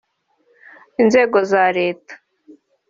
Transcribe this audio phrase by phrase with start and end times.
[1.01, 2.13] inzego za Leta